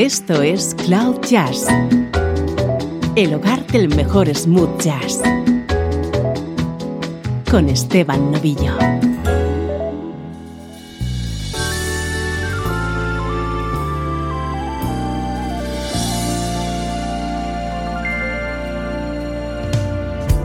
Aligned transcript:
Esto 0.00 0.40
es 0.40 0.74
Cloud 0.86 1.20
Jazz, 1.28 1.66
el 3.16 3.34
hogar 3.34 3.66
del 3.66 3.94
mejor 3.94 4.34
smooth 4.34 4.80
jazz, 4.80 5.20
con 7.50 7.68
Esteban 7.68 8.32
Novillo. 8.32 8.78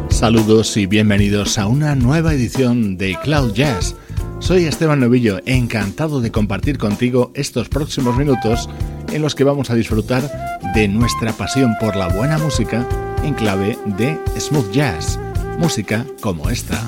Saludos 0.09 0.75
y 0.75 0.85
bienvenidos 0.85 1.57
a 1.57 1.67
una 1.67 1.95
nueva 1.95 2.33
edición 2.33 2.97
de 2.97 3.17
Cloud 3.23 3.53
Jazz. 3.53 3.95
Soy 4.39 4.65
Esteban 4.65 4.99
Novillo, 4.99 5.39
encantado 5.45 6.19
de 6.19 6.29
compartir 6.29 6.77
contigo 6.77 7.31
estos 7.35 7.69
próximos 7.69 8.17
minutos 8.17 8.67
en 9.15 9.21
los 9.21 9.33
que 9.33 9.45
vamos 9.45 9.69
a 9.69 9.75
disfrutar 9.75 10.29
de 10.75 10.87
nuestra 10.89 11.31
pasión 11.31 11.73
por 11.79 11.95
la 11.95 12.09
buena 12.09 12.37
música 12.37 12.85
en 13.23 13.33
clave 13.33 13.77
de 13.97 14.19
smooth 14.37 14.71
jazz, 14.71 15.17
música 15.57 16.05
como 16.19 16.49
esta. 16.49 16.83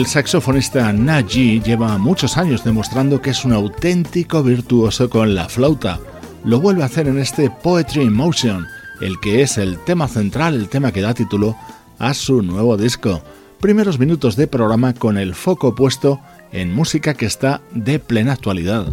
El 0.00 0.06
saxofonista 0.06 0.90
Naji 0.94 1.60
lleva 1.60 1.98
muchos 1.98 2.38
años 2.38 2.64
demostrando 2.64 3.20
que 3.20 3.28
es 3.30 3.44
un 3.44 3.52
auténtico 3.52 4.42
virtuoso 4.42 5.10
con 5.10 5.34
la 5.34 5.46
flauta. 5.46 6.00
Lo 6.42 6.58
vuelve 6.58 6.82
a 6.82 6.86
hacer 6.86 7.06
en 7.06 7.18
este 7.18 7.50
Poetry 7.50 8.04
in 8.04 8.14
Motion, 8.14 8.66
el 9.02 9.20
que 9.20 9.42
es 9.42 9.58
el 9.58 9.78
tema 9.84 10.08
central, 10.08 10.54
el 10.54 10.70
tema 10.70 10.90
que 10.90 11.02
da 11.02 11.12
título 11.12 11.54
a 11.98 12.14
su 12.14 12.40
nuevo 12.40 12.78
disco. 12.78 13.22
Primeros 13.60 13.98
minutos 13.98 14.36
de 14.36 14.46
programa 14.46 14.94
con 14.94 15.18
el 15.18 15.34
foco 15.34 15.74
puesto 15.74 16.18
en 16.50 16.74
música 16.74 17.12
que 17.12 17.26
está 17.26 17.60
de 17.72 17.98
plena 17.98 18.32
actualidad. 18.32 18.86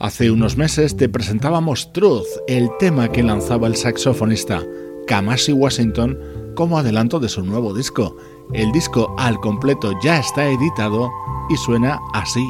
Hace 0.00 0.30
unos 0.30 0.56
meses 0.56 0.96
te 0.96 1.08
presentábamos 1.08 1.92
Truth, 1.92 2.28
el 2.46 2.70
tema 2.78 3.10
que 3.10 3.24
lanzaba 3.24 3.66
el 3.66 3.74
saxofonista 3.74 4.62
Kamasi 5.08 5.52
Washington 5.52 6.16
como 6.54 6.78
adelanto 6.78 7.18
de 7.18 7.28
su 7.28 7.42
nuevo 7.42 7.74
disco. 7.74 8.16
El 8.52 8.70
disco 8.70 9.12
al 9.18 9.40
completo 9.40 9.92
ya 10.00 10.20
está 10.20 10.46
editado 10.46 11.10
y 11.50 11.56
suena 11.56 11.98
así. 12.14 12.46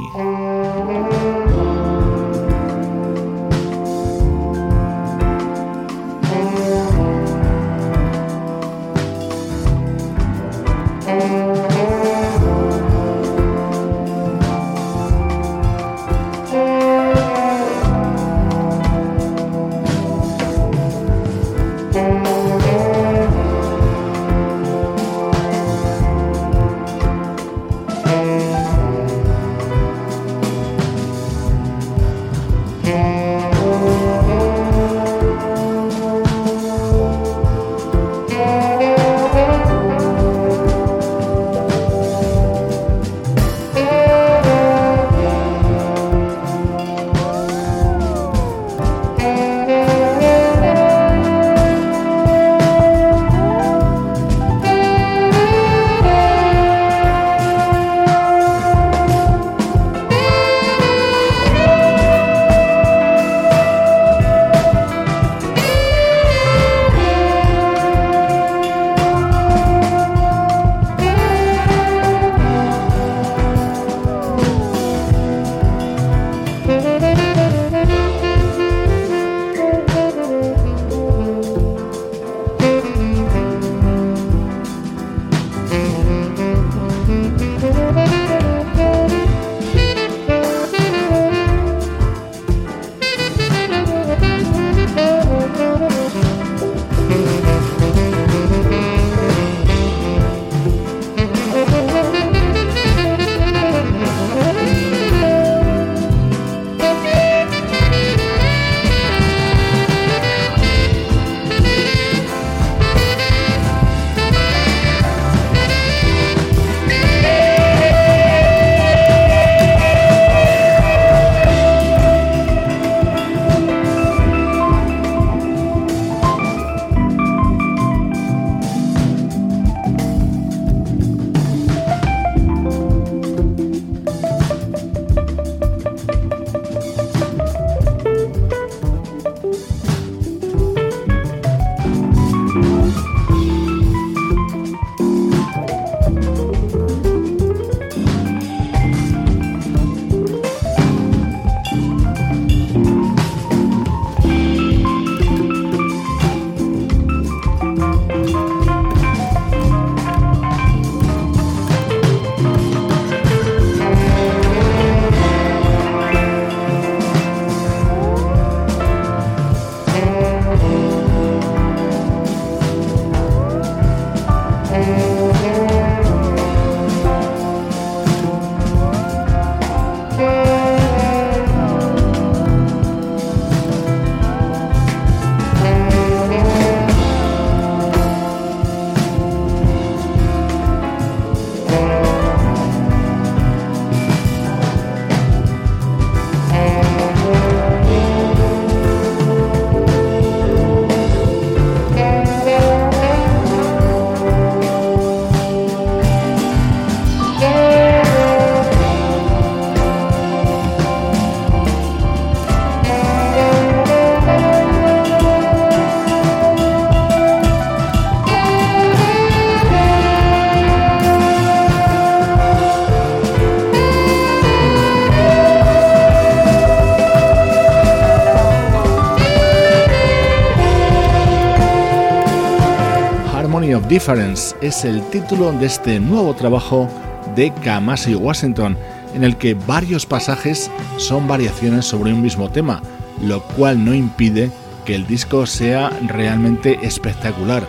Es 234.08 234.86
el 234.86 235.02
título 235.10 235.52
de 235.52 235.66
este 235.66 236.00
nuevo 236.00 236.32
trabajo 236.32 236.88
de 237.36 237.52
Kamasi 237.62 238.14
Washington, 238.14 238.74
en 239.14 239.22
el 239.22 239.36
que 239.36 239.52
varios 239.52 240.06
pasajes 240.06 240.70
son 240.96 241.28
variaciones 241.28 241.84
sobre 241.84 242.14
un 242.14 242.22
mismo 242.22 242.50
tema, 242.50 242.80
lo 243.20 243.42
cual 243.42 243.84
no 243.84 243.92
impide 243.92 244.50
que 244.86 244.94
el 244.94 245.06
disco 245.06 245.44
sea 245.44 245.90
realmente 246.06 246.78
espectacular. 246.80 247.68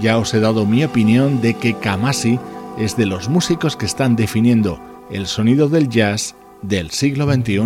Ya 0.00 0.16
os 0.18 0.32
he 0.32 0.38
dado 0.38 0.64
mi 0.64 0.84
opinión 0.84 1.40
de 1.40 1.54
que 1.54 1.74
Kamasi 1.74 2.38
es 2.78 2.96
de 2.96 3.06
los 3.06 3.28
músicos 3.28 3.74
que 3.76 3.86
están 3.86 4.14
definiendo 4.14 4.78
el 5.10 5.26
sonido 5.26 5.68
del 5.68 5.88
jazz 5.88 6.36
del 6.62 6.92
siglo 6.92 7.26
XXI. 7.26 7.62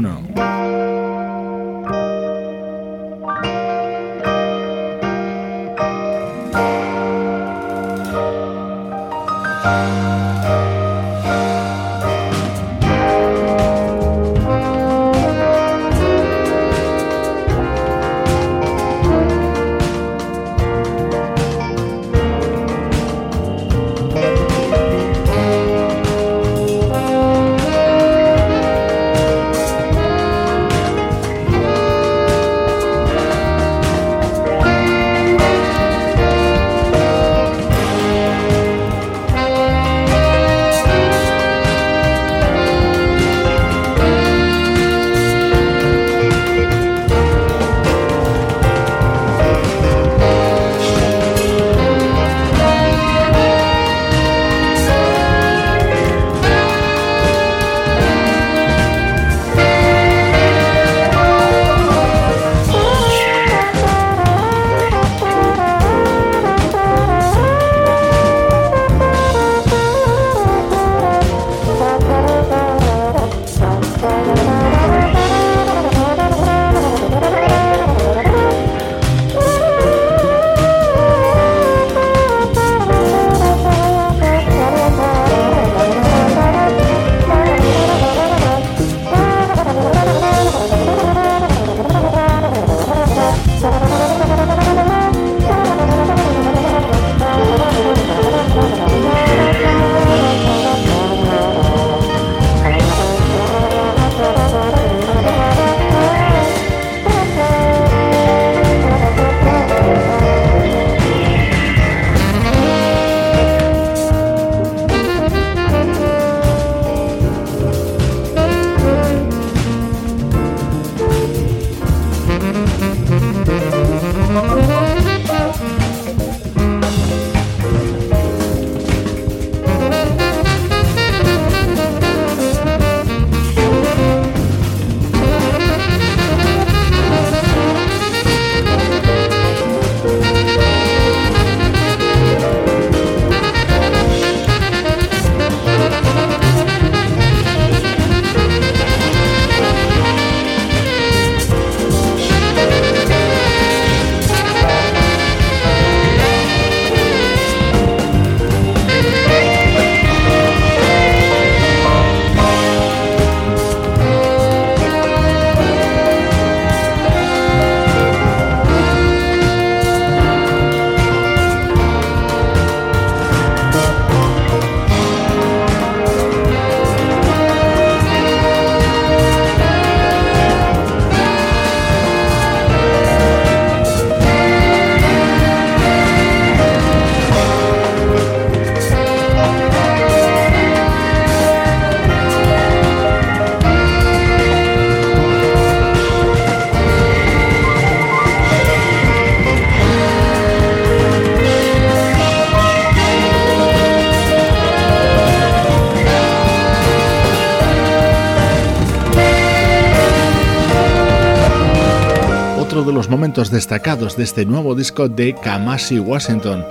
Momentos 213.44 213.50
destacados 213.50 214.16
de 214.16 214.24
este 214.24 214.46
nuevo 214.46 214.74
disco 214.74 215.08
de 215.08 215.34
Kamasi 215.34 215.98
Washington. 215.98 216.64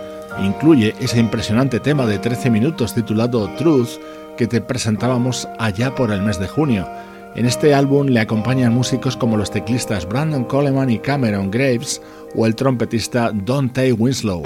Incluye 0.44 0.96
ese 1.00 1.20
impresionante 1.20 1.80
tema 1.80 2.08
de 2.08 2.18
13 2.18 2.50
minutos 2.50 2.96
titulado 2.96 3.48
Truth 3.58 4.00
que 4.38 4.48
te 4.48 4.60
presentábamos 4.60 5.48
allá 5.60 5.94
por 5.94 6.12
el 6.12 6.22
mes 6.22 6.40
de 6.40 6.48
junio. 6.48 6.88
En 7.36 7.46
este 7.46 7.76
álbum 7.76 8.08
le 8.08 8.22
acompañan 8.22 8.74
músicos 8.74 9.16
como 9.16 9.38
los 9.38 9.52
teclistas 9.52 10.08
Brandon 10.08 10.46
Coleman 10.46 10.90
y 10.90 10.98
Cameron 10.98 11.52
Graves 11.52 12.02
o 12.36 12.48
el 12.48 12.56
trompetista 12.56 13.32
Dante 13.34 13.94
Winslow. 13.94 14.42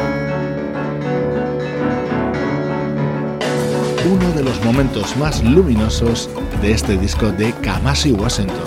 Uno 4.11 4.31
de 4.35 4.43
los 4.43 4.63
momentos 4.65 5.15
más 5.15 5.43
luminosos 5.43 6.29
de 6.61 6.71
este 6.71 6.97
disco 6.97 7.31
de 7.31 7.53
Kamasi 7.61 8.11
Washington. 8.11 8.65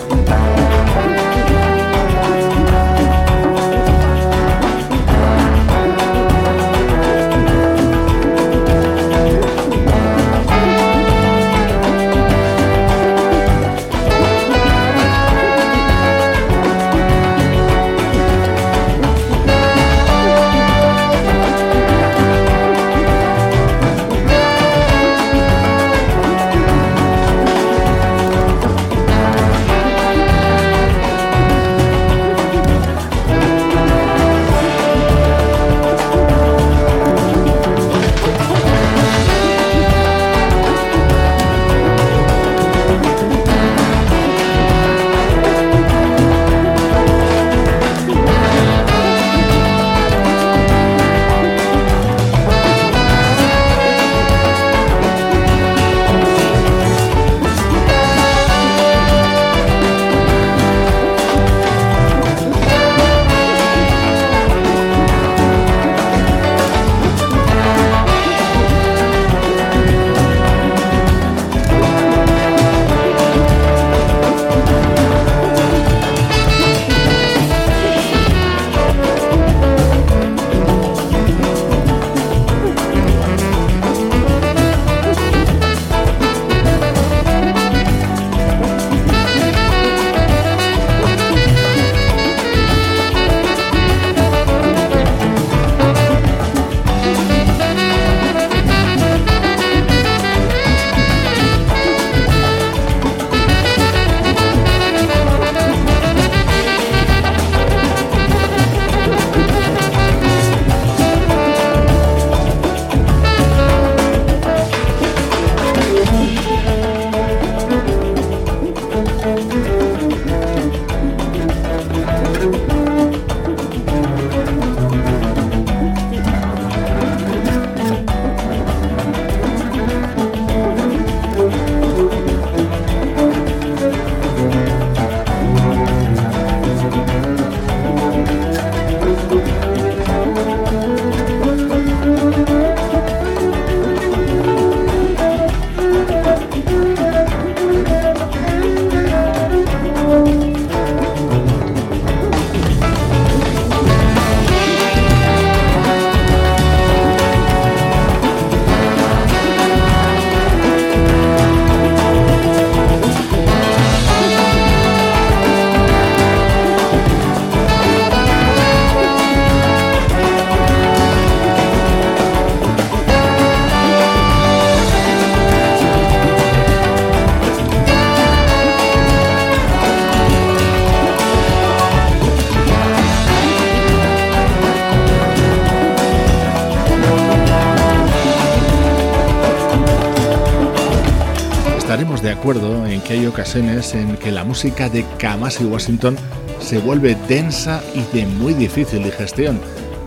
Ocasiones 193.30 193.94
en 193.94 194.16
que 194.16 194.32
la 194.32 194.44
música 194.44 194.88
de 194.88 195.04
Kamasi 195.18 195.64
Washington 195.64 196.16
se 196.60 196.78
vuelve 196.78 197.16
densa 197.28 197.82
y 197.94 198.02
de 198.16 198.26
muy 198.26 198.54
difícil 198.54 199.04
digestión, 199.04 199.60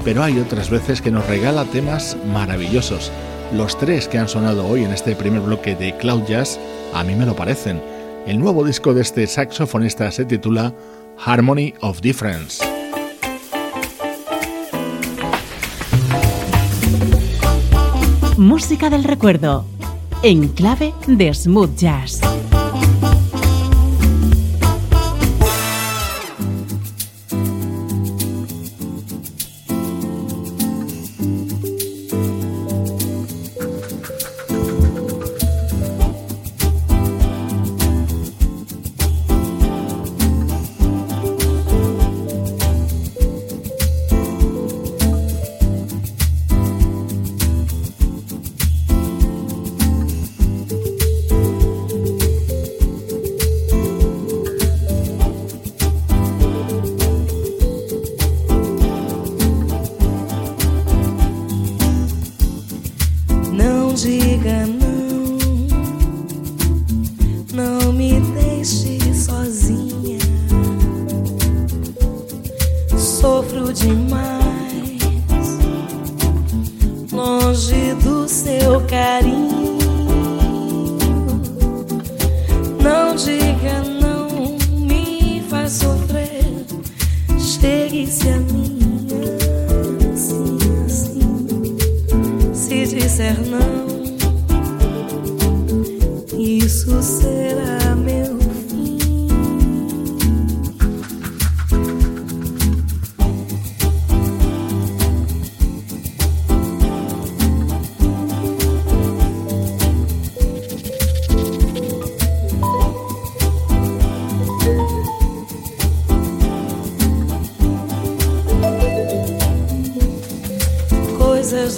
pero 0.04 0.24
hay 0.24 0.40
otras 0.40 0.70
veces 0.70 1.02
que 1.02 1.10
nos 1.10 1.26
regala 1.28 1.64
temas 1.66 2.18
maravillosos. 2.32 3.12
Los 3.54 3.78
tres 3.78 4.08
que 4.08 4.18
han 4.18 4.28
sonado 4.28 4.68
hoy 4.68 4.84
en 4.84 4.92
este 4.92 5.16
primer 5.16 5.42
bloque 5.42 5.76
de 5.76 5.96
Cloud 5.98 6.26
Jazz 6.28 6.60
a 6.94 7.04
mí 7.04 7.16
me 7.16 7.26
lo 7.26 7.36
parecen. 7.36 7.82
El 8.28 8.40
nuevo 8.40 8.64
disco 8.66 8.94
de 8.94 9.02
este 9.02 9.26
saxofonista 9.26 10.12
se 10.12 10.26
titula 10.26 10.74
Harmony 11.26 11.74
of 11.82 12.02
Difference. 12.02 12.64
Música 18.38 18.90
del 18.90 19.06
recuerdo 19.06 19.66
en 20.24 20.50
clave 20.50 20.94
de 21.08 21.34
smooth 21.34 21.76
jazz. 21.76 22.22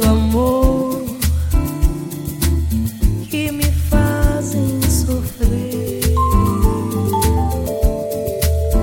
Amor 0.02 1.04
que 3.30 3.52
me 3.52 3.72
fazem 3.90 4.80
sofrer. 4.90 6.02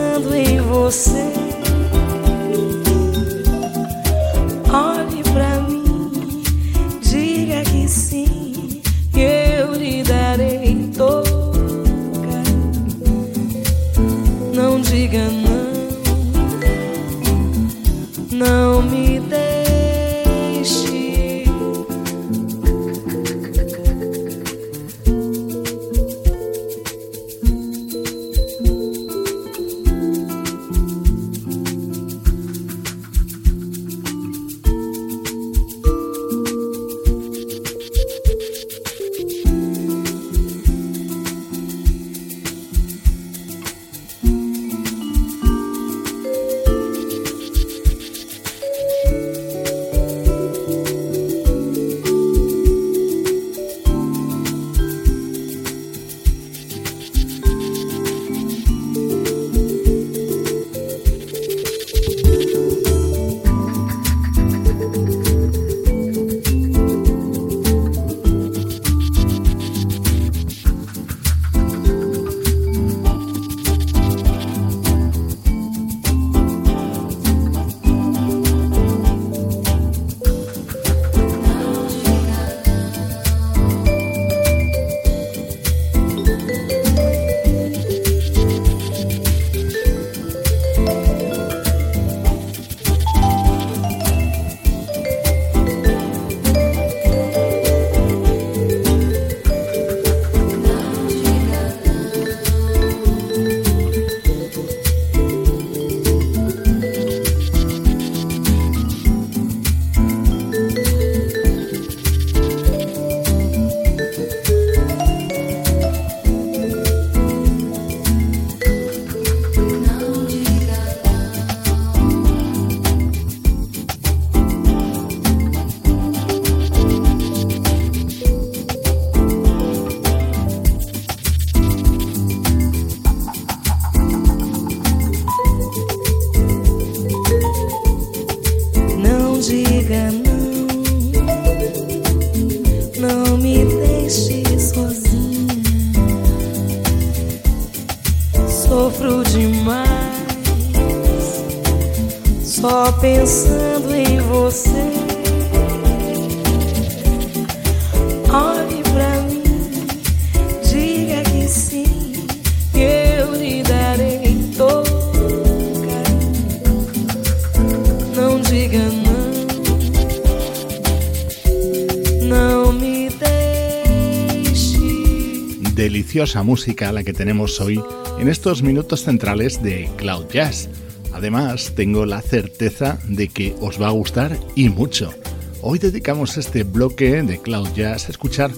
Deliciosa 176.19 176.43
música 176.43 176.91
la 176.91 177.05
que 177.05 177.13
tenemos 177.13 177.61
hoy 177.61 177.81
en 178.19 178.29
estos 178.29 178.65
minutos 178.65 179.05
centrales 179.05 179.63
de 179.63 179.89
Cloud 179.97 180.27
Jazz. 180.29 180.69
Además, 181.13 181.75
tengo 181.77 182.07
la 182.07 182.23
certeza 182.23 182.99
de 183.07 183.29
que 183.29 183.55
os 183.61 183.81
va 183.81 183.87
a 183.87 183.93
gustar 183.93 184.37
y 184.57 184.69
mucho. 184.69 185.15
Hoy 185.63 185.79
dedicamos 185.79 186.37
este 186.37 186.65
bloque 186.65 187.23
de 187.23 187.41
Cloud 187.41 187.69
Jazz 187.77 188.09
a 188.09 188.11
escuchar 188.11 188.51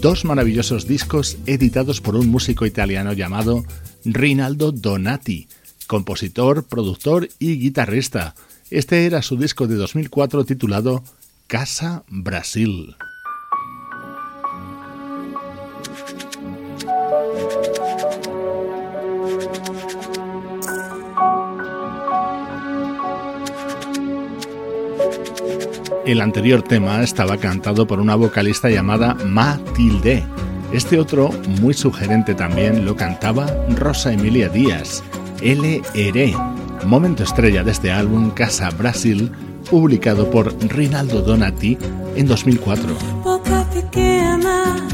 dos 0.00 0.24
maravillosos 0.24 0.88
discos 0.88 1.38
editados 1.46 2.00
por 2.00 2.16
un 2.16 2.26
músico 2.30 2.66
italiano 2.66 3.12
llamado 3.12 3.64
Rinaldo 4.04 4.72
Donati, 4.72 5.46
compositor, 5.86 6.64
productor 6.64 7.28
y 7.38 7.60
guitarrista. 7.60 8.34
Este 8.70 9.06
era 9.06 9.22
su 9.22 9.36
disco 9.36 9.68
de 9.68 9.76
2004 9.76 10.44
titulado 10.44 11.04
Casa 11.46 12.02
Brasil. 12.08 12.96
El 26.06 26.20
anterior 26.20 26.60
tema 26.60 27.02
estaba 27.02 27.38
cantado 27.38 27.86
por 27.86 27.98
una 27.98 28.14
vocalista 28.14 28.68
llamada 28.68 29.14
Matilde. 29.14 30.22
Este 30.70 30.98
otro, 30.98 31.30
muy 31.62 31.72
sugerente 31.72 32.34
también, 32.34 32.84
lo 32.84 32.94
cantaba 32.94 33.46
Rosa 33.70 34.12
Emilia 34.12 34.50
Díaz, 34.50 35.02
L. 35.40 35.80
Ere, 35.94 36.34
momento 36.84 37.22
estrella 37.22 37.64
de 37.64 37.70
este 37.70 37.90
álbum 37.90 38.30
Casa 38.32 38.68
Brasil, 38.68 39.32
publicado 39.70 40.30
por 40.30 40.54
Rinaldo 40.68 41.22
Donati 41.22 41.78
en 42.16 42.26
2004. 42.26 42.94
Boca 43.22 43.66
pequena, 43.72 44.86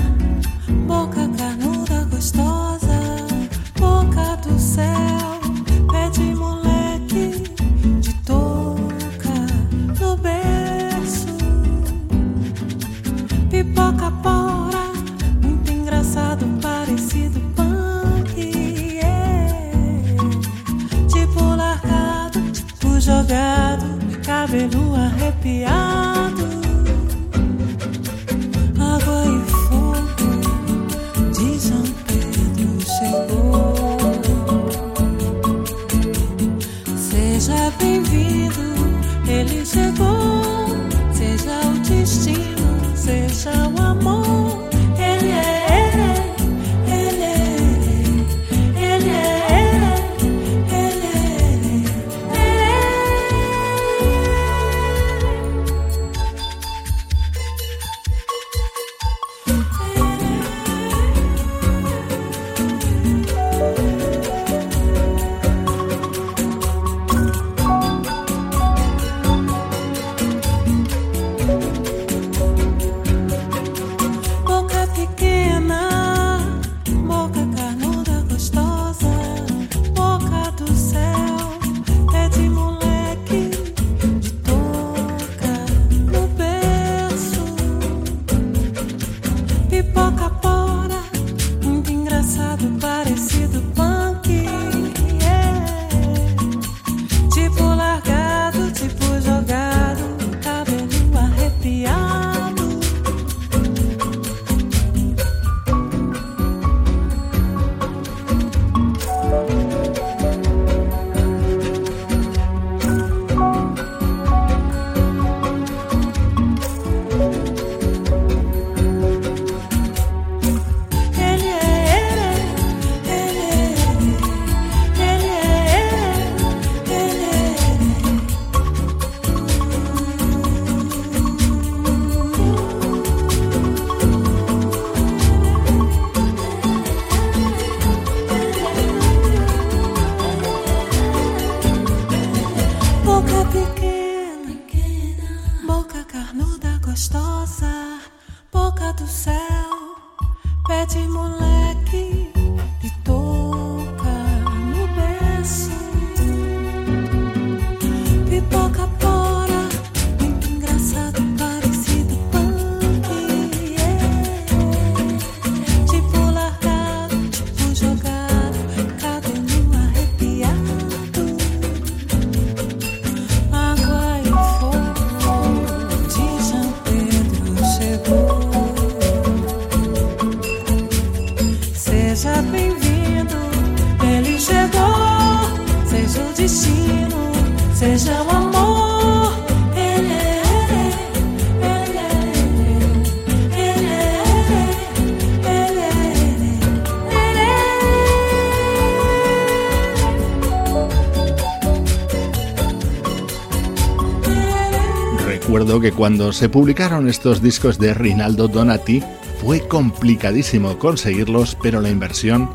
que 205.79 205.93
cuando 205.93 206.33
se 206.33 206.49
publicaron 206.49 207.09
estos 207.09 207.41
discos 207.41 207.79
de 207.79 207.95
Rinaldo 207.95 208.49
Donati 208.49 209.03
fue 209.41 209.67
complicadísimo 209.69 210.79
conseguirlos, 210.79 211.57
pero 211.63 211.81
la 211.81 211.91
inversión 211.91 212.51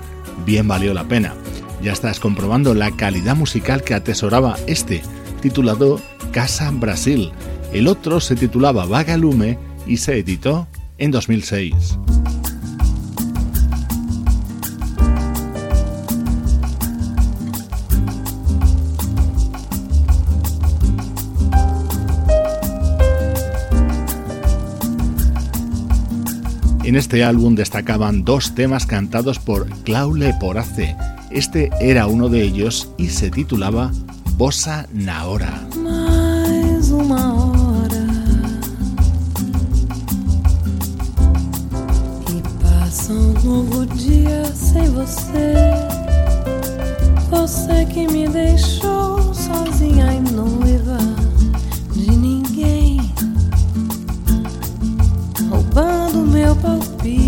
bien 0.45 0.67
valió 0.67 0.93
la 0.93 1.05
pena. 1.05 1.33
Ya 1.85 1.91
estás 1.91 2.19
comprobando 2.19 2.73
la 2.73 2.89
calidad 2.89 3.35
musical 3.35 3.83
que 3.83 3.93
atesoraba 3.93 4.57
este, 4.65 5.03
titulado 5.43 6.01
Casa 6.31 6.71
Brasil. 6.71 7.31
El 7.73 7.87
otro 7.87 8.19
se 8.19 8.35
titulaba 8.35 8.87
Vagalume 8.87 9.59
y 9.85 9.97
se 9.97 10.17
editó 10.17 10.67
en 10.97 11.11
2006. 11.11 11.99
En 26.83 26.95
este 26.95 27.23
álbum 27.23 27.53
destacaban 27.53 28.23
dos 28.23 28.55
temas 28.55 28.87
cantados 28.87 29.37
por 29.37 29.69
Claule 29.83 30.33
Porace. 30.39 30.95
Este 31.35 31.69
era 31.81 32.07
uno 32.07 32.29
de 32.29 32.43
ellos 32.43 32.89
y 32.97 33.09
se 33.09 33.29
titulaba 33.29 33.91
Bossa 34.37 34.87
Naora. 34.93 35.67
Novo 43.45 43.85
dia 43.85 44.43
sem 44.55 44.89
você. 44.89 45.53
Você 47.29 47.85
que 47.85 48.07
me 48.07 48.27
deixou 48.27 49.33
sozinha 49.33 50.15
e 50.15 50.19
noiva 50.31 50.97
de 51.93 52.11
ninguém, 52.11 53.13
roubando 55.47 56.25
meu 56.25 56.55
palpite, 56.55 57.24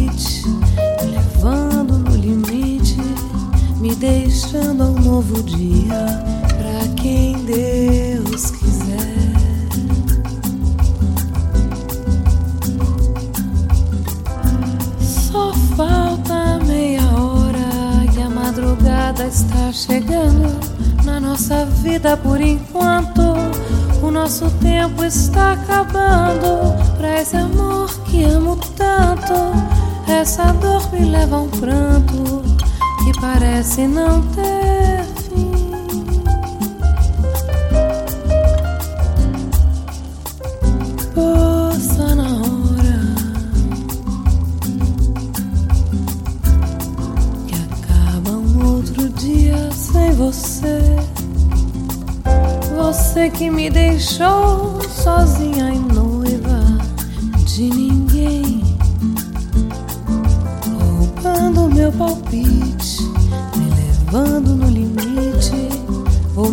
me 3.88 3.96
deixando 3.96 4.84
a 4.84 4.88
um 4.88 5.00
novo 5.00 5.42
dia 5.44 6.06
pra 6.58 6.94
quem 7.02 7.38
Deus 7.46 8.52
quiser. 8.52 8.98
Só 15.00 15.54
falta 15.78 16.60
meia 16.66 17.02
hora 17.12 18.14
e 18.14 18.22
a 18.22 18.30
madrugada 18.30 19.26
está 19.26 19.72
chegando 19.72 20.60
na 21.06 21.22
nossa 21.22 21.66
vida 21.66 22.18
por 22.18 22.42
enquanto. 22.42 23.22
O 24.04 24.12
nosso 24.12 24.50
tempo 24.60 25.06
está 25.06 25.54
acabando 25.54 26.76
pra 26.98 27.22
esse 27.22 27.38
amor 27.38 27.90
que 28.02 28.26
amo 28.26 28.58
tanto. 28.76 29.34
Essa 30.12 30.52
dor 30.52 30.92
me 30.92 31.06
leva 31.06 31.38
a 31.38 31.42
um 31.42 31.50
pranto 31.50 32.47
que 33.08 33.22
parece 33.22 33.88
não 33.88 34.22
ter 34.34 35.06
fim. 35.30 35.48
Na 42.16 42.24
hora 42.24 43.00
que 47.48 47.56
acaba 47.56 48.32
um 48.32 48.76
outro 48.76 49.10
dia 49.10 49.72
sem 49.72 50.12
você. 50.14 50.96
Você 52.76 53.18
Você 53.18 53.32
que 53.32 53.50
me 53.50 53.68
deixou 53.70 54.80
sozinha 54.88 55.74
e 55.74 55.80
noiva 55.80 56.60
de 57.46 57.64
ninguém, 57.64 58.64
roubando 60.80 61.68
meu 61.74 61.92
palpite, 61.92 62.67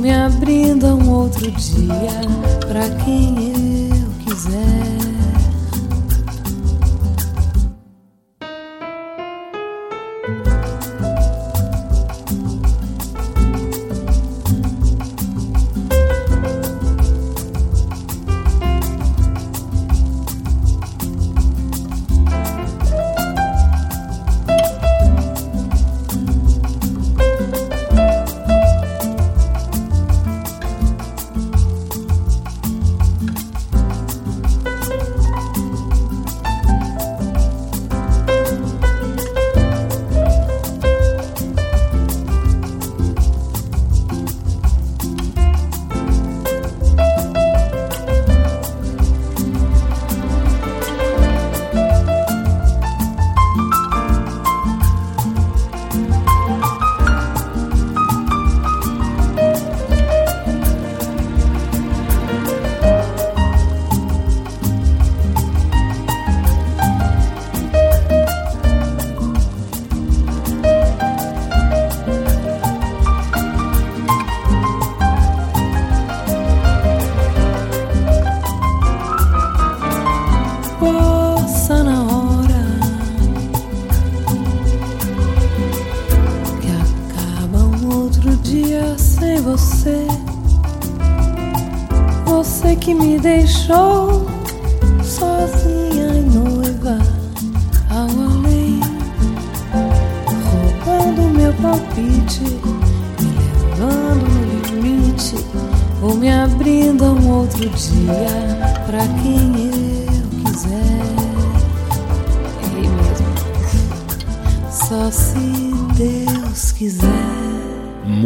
me 0.05 0.13
abrindo 0.13 0.87
a 0.87 0.95
um 0.95 1.11
outro 1.11 1.51
dia. 1.51 2.21
Pra 2.69 2.91
quem 3.03 3.54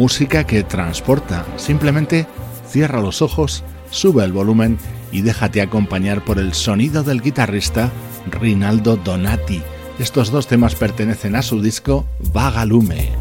música 0.09 0.43
que 0.43 0.63
transporta. 0.63 1.45
Simplemente 1.57 2.25
cierra 2.67 2.99
los 2.99 3.21
ojos, 3.21 3.63
sube 3.91 4.23
el 4.23 4.33
volumen 4.33 4.79
y 5.11 5.21
déjate 5.21 5.61
acompañar 5.61 6.25
por 6.25 6.39
el 6.39 6.55
sonido 6.55 7.03
del 7.03 7.21
guitarrista 7.21 7.91
Rinaldo 8.25 8.97
Donati. 8.97 9.61
Estos 9.99 10.31
dos 10.31 10.47
temas 10.47 10.73
pertenecen 10.73 11.35
a 11.35 11.43
su 11.43 11.61
disco 11.61 12.07
Vagalume. 12.33 13.18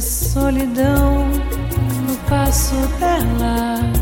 solidão 0.00 1.26
no 2.08 2.16
passo 2.28 2.74
dela. 2.98 3.99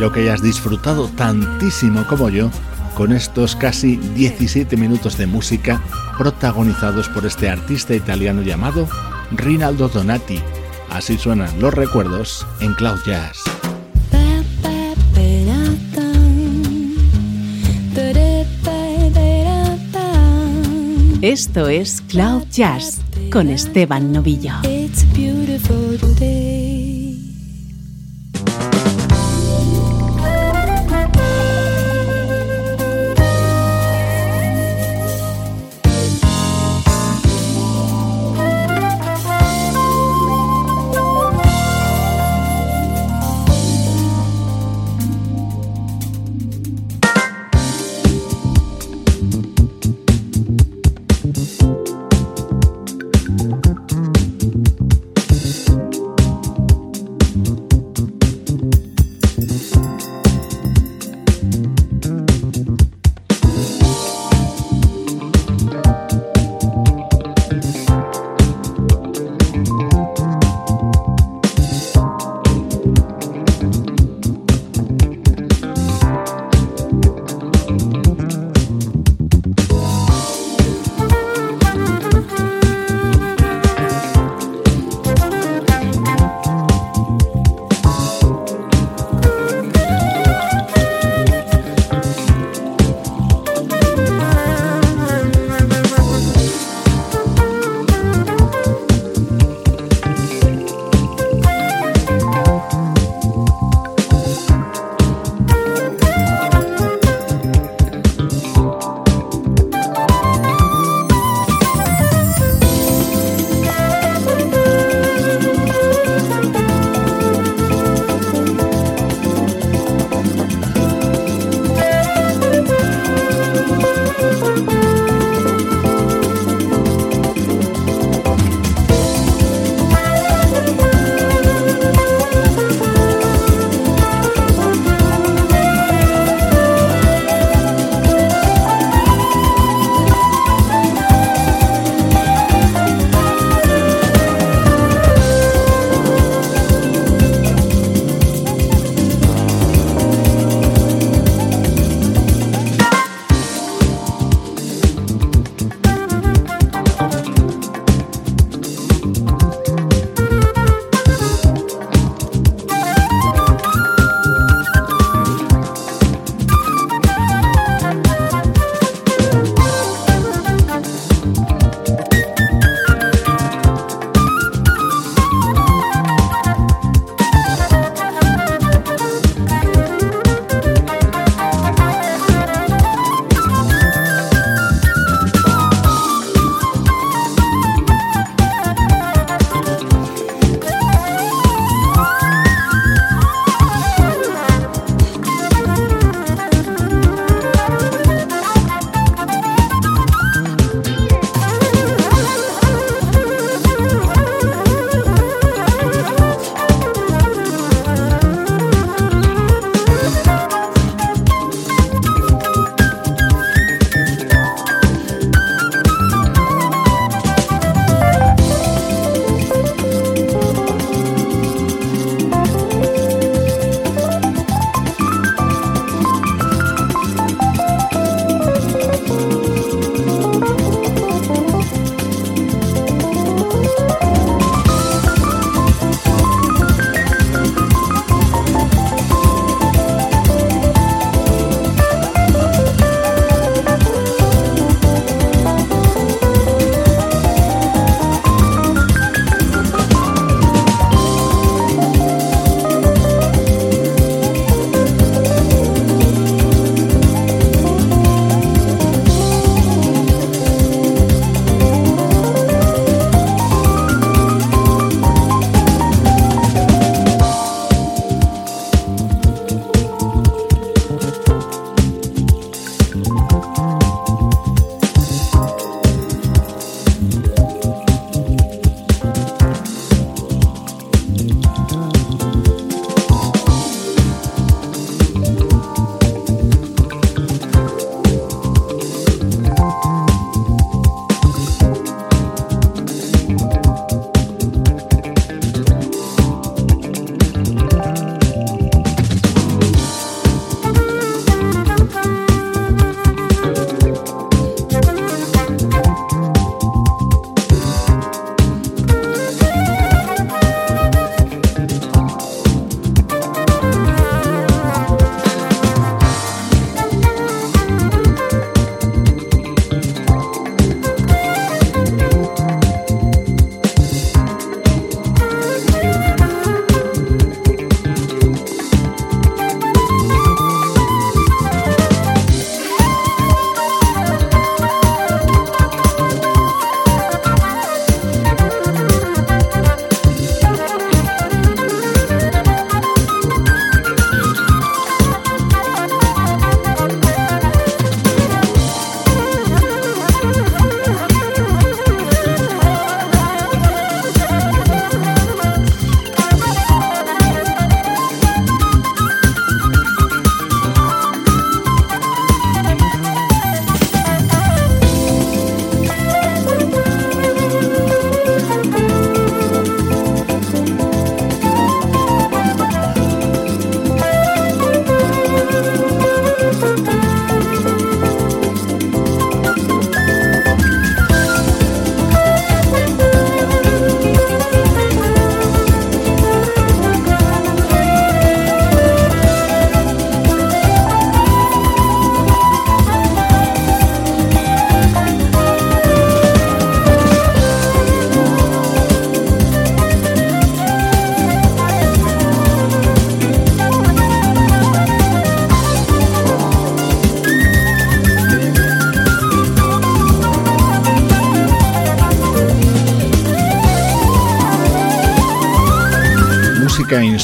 Espero 0.00 0.14
que 0.14 0.20
hayas 0.20 0.40
disfrutado 0.40 1.08
tantísimo 1.08 2.06
como 2.06 2.30
yo 2.30 2.50
con 2.94 3.12
estos 3.12 3.54
casi 3.54 3.98
17 3.98 4.78
minutos 4.78 5.18
de 5.18 5.26
música 5.26 5.82
protagonizados 6.16 7.10
por 7.10 7.26
este 7.26 7.50
artista 7.50 7.94
italiano 7.94 8.40
llamado 8.40 8.88
Rinaldo 9.30 9.90
Donati. 9.90 10.40
Así 10.88 11.18
suenan 11.18 11.50
los 11.60 11.74
recuerdos 11.74 12.46
en 12.60 12.72
Cloud 12.76 12.98
Jazz. 13.04 13.42
Esto 21.20 21.68
es 21.68 22.00
Cloud 22.08 22.44
Jazz 22.50 23.02
con 23.30 23.50
Esteban 23.50 24.12
Novillo. 24.12 24.54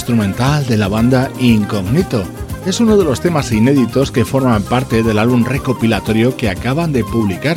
Instrumental 0.07 0.65
de 0.69 0.77
la 0.77 0.87
banda 0.87 1.33
Incognito. 1.41 2.23
Es 2.65 2.79
uno 2.79 2.97
de 2.97 3.05
los 3.05 3.21
temas 3.21 3.51
inéditos 3.51 4.13
que 4.13 4.25
forman 4.25 4.63
parte 4.63 5.03
del 5.03 5.19
álbum 5.19 5.45
recopilatorio 5.45 6.37
que 6.37 6.49
acaban 6.49 6.93
de 6.93 7.03
publicar. 7.03 7.57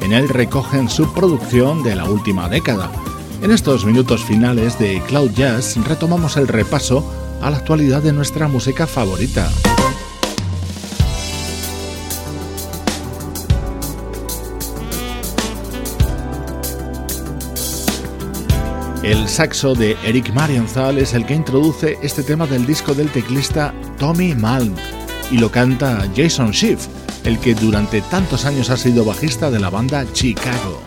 En 0.00 0.12
él 0.12 0.28
recogen 0.28 0.88
su 0.88 1.12
producción 1.12 1.82
de 1.82 1.96
la 1.96 2.08
última 2.08 2.48
década. 2.48 2.88
En 3.42 3.50
estos 3.50 3.84
minutos 3.84 4.22
finales 4.22 4.78
de 4.78 5.02
Cloud 5.08 5.32
Jazz 5.32 5.76
retomamos 5.88 6.36
el 6.36 6.46
repaso 6.46 7.04
a 7.42 7.50
la 7.50 7.56
actualidad 7.56 8.00
de 8.00 8.12
nuestra 8.12 8.46
música 8.46 8.86
favorita. 8.86 9.50
El 19.08 19.26
saxo 19.26 19.74
de 19.74 19.96
Eric 20.04 20.34
Marienthal 20.34 20.98
es 20.98 21.14
el 21.14 21.24
que 21.24 21.32
introduce 21.32 21.96
este 22.02 22.22
tema 22.22 22.46
del 22.46 22.66
disco 22.66 22.92
del 22.92 23.08
teclista 23.08 23.72
Tommy 23.98 24.34
Malm 24.34 24.74
y 25.30 25.38
lo 25.38 25.50
canta 25.50 26.06
Jason 26.14 26.52
Schiff, 26.52 26.88
el 27.24 27.38
que 27.38 27.54
durante 27.54 28.02
tantos 28.02 28.44
años 28.44 28.68
ha 28.68 28.76
sido 28.76 29.06
bajista 29.06 29.50
de 29.50 29.60
la 29.60 29.70
banda 29.70 30.04
Chicago. 30.12 30.82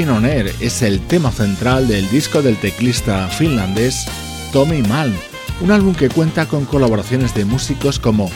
Walking 0.00 0.16
on 0.16 0.24
Air 0.24 0.54
es 0.60 0.80
el 0.80 0.98
tema 1.08 1.30
central 1.30 1.86
del 1.86 2.08
disco 2.10 2.40
del 2.40 2.56
teclista 2.56 3.28
finlandés 3.28 4.06
Tommy 4.50 4.80
Malm, 4.80 5.12
un 5.60 5.70
álbum 5.70 5.94
que 5.94 6.08
cuenta 6.08 6.46
con 6.46 6.64
colaboraciones 6.64 7.34
de 7.34 7.44
músicos 7.44 7.98
como 7.98 8.30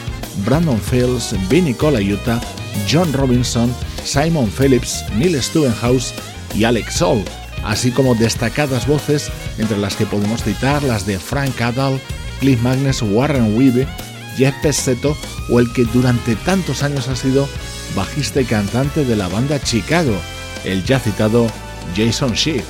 Brandon 0.45 0.79
Fields, 0.79 1.35
Vinnie 1.49 1.75
Colaiuta, 1.75 2.39
John 2.91 3.11
Robinson, 3.15 3.75
Simon 4.05 4.51
Phillips, 4.51 5.07
Neil 5.17 5.43
Stubenhouse 5.43 6.13
y 6.55 6.65
Alex 6.65 6.97
Soul, 6.97 7.25
así 7.65 7.91
como 7.91 8.15
destacadas 8.15 8.87
voces 8.87 9.31
entre 9.57 9.79
las 9.79 9.97
que 9.97 10.05
podemos 10.05 10.45
citar 10.45 10.83
las 10.83 11.07
de 11.07 11.19
Frank 11.19 11.59
Adal, 11.63 11.99
Cliff 12.41 12.61
Magnus, 12.61 13.01
Warren 13.01 13.57
Weave, 13.57 13.87
Jeff 14.37 14.55
Pessetto 14.61 15.17
o 15.49 15.61
el 15.61 15.73
que 15.73 15.85
durante 15.95 16.37
tantos 16.37 16.83
años 16.83 17.09
ha 17.09 17.17
sido 17.17 17.49
bajista 17.97 18.43
y 18.43 18.45
cantante 18.45 19.07
de 19.07 19.17
la 19.17 19.29
banda 19.29 19.59
Chicago, 19.63 20.15
el 20.65 20.85
ya 20.85 20.99
citado 20.99 21.47
Jason 21.97 22.35
Schiff. 22.35 22.65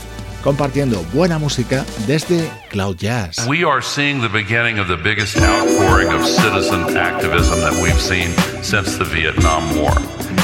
compartiendo 0.45 1.03
buena 1.15 1.39
música 1.39 1.87
desde 2.07 2.51
Cloud 2.69 2.99
Jazz. 2.99 3.47
We 3.49 3.65
are 3.65 3.81
seeing 3.81 4.21
the 4.21 4.29
beginning 4.29 4.79
of 4.79 4.89
the 4.89 4.97
biggest 4.97 5.39
outpouring 5.39 6.13
of 6.13 6.23
citizen 6.23 6.95
activism 6.99 7.61
that 7.61 7.73
we've 7.83 7.99
seen 7.99 8.29
since 8.63 8.99
the 8.99 9.07
Vietnam 9.07 9.75
War. 9.75 9.95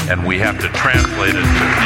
And 0.09 0.27
we 0.27 0.39
have 0.41 0.59
to 0.61 0.69
translate 0.73 1.35
it 1.35 1.45
into 1.45 1.80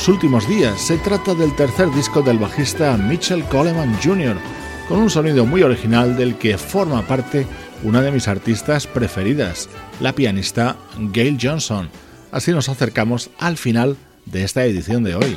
los 0.00 0.08
últimos 0.08 0.48
días. 0.48 0.80
Se 0.80 0.96
trata 0.96 1.34
del 1.34 1.54
tercer 1.54 1.90
disco 1.90 2.22
del 2.22 2.38
bajista 2.38 2.96
Mitchell 2.96 3.44
Coleman 3.44 3.94
Jr., 4.02 4.34
con 4.88 4.98
un 4.98 5.10
sonido 5.10 5.44
muy 5.44 5.62
original 5.62 6.16
del 6.16 6.36
que 6.36 6.56
forma 6.56 7.02
parte 7.02 7.46
una 7.82 8.00
de 8.00 8.10
mis 8.10 8.26
artistas 8.26 8.86
preferidas, 8.86 9.68
la 10.00 10.14
pianista 10.14 10.78
Gail 11.12 11.36
Johnson. 11.38 11.90
Así 12.32 12.50
nos 12.50 12.70
acercamos 12.70 13.28
al 13.38 13.58
final 13.58 13.98
de 14.24 14.42
esta 14.42 14.64
edición 14.64 15.04
de 15.04 15.16
hoy. 15.16 15.36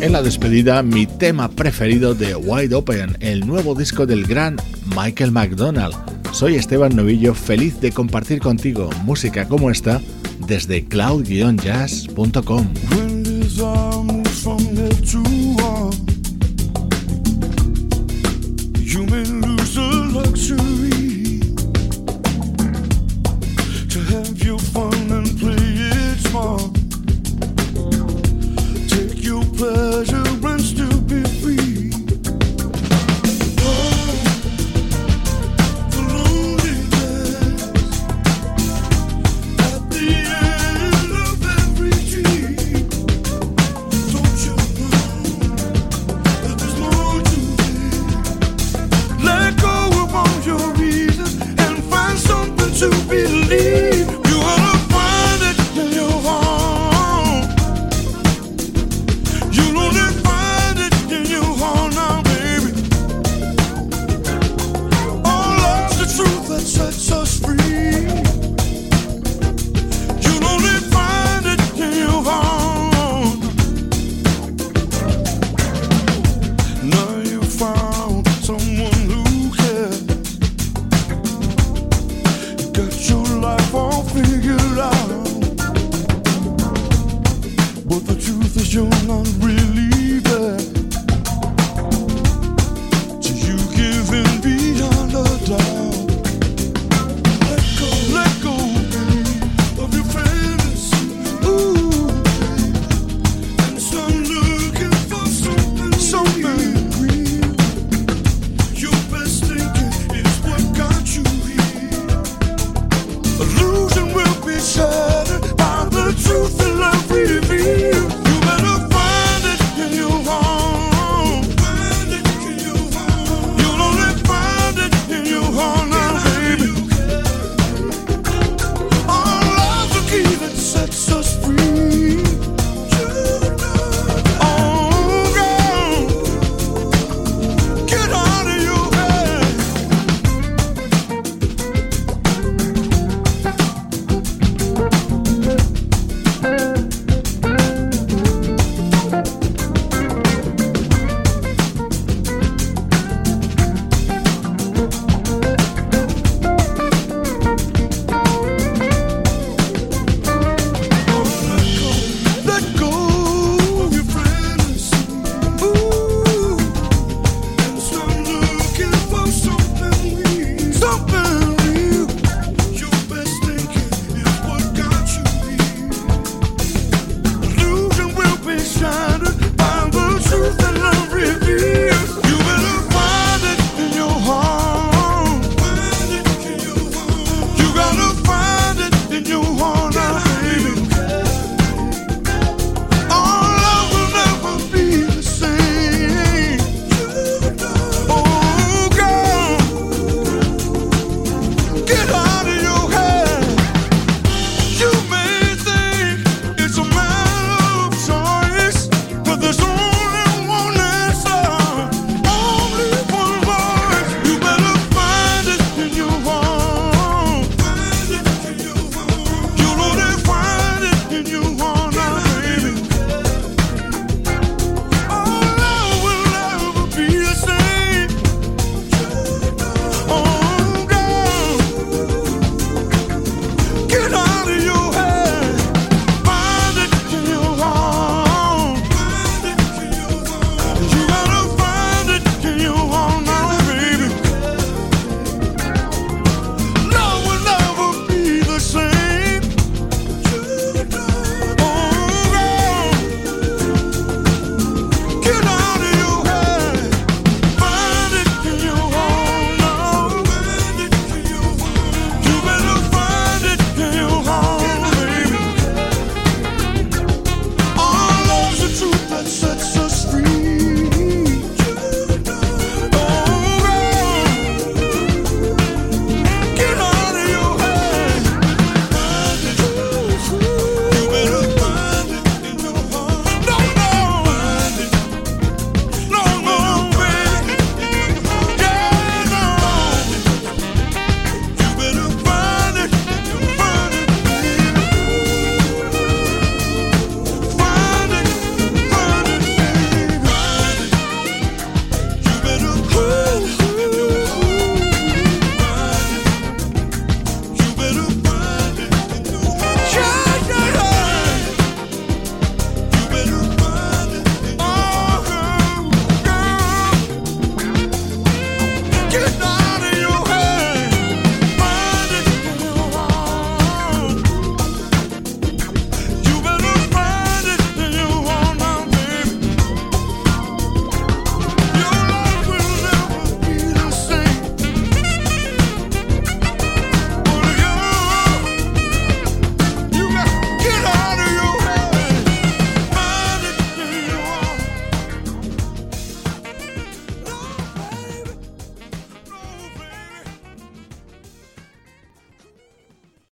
En 0.00 0.12
la 0.12 0.22
despedida, 0.22 0.82
mi 0.82 1.06
tema 1.06 1.50
preferido 1.50 2.14
de 2.14 2.34
Wide 2.34 2.74
Open, 2.74 3.18
el 3.20 3.46
nuevo 3.46 3.74
disco 3.74 4.06
del 4.06 4.26
gran 4.26 4.56
Michael 4.96 5.32
McDonald. 5.32 5.94
Soy 6.32 6.56
Esteban 6.56 6.94
Novillo, 6.96 7.34
feliz 7.34 7.80
de 7.80 7.92
compartir 7.92 8.40
contigo 8.40 8.90
música 9.04 9.46
como 9.46 9.70
esta 9.70 10.00
desde 10.46 10.84
cloud-jazz.com. 10.84 12.66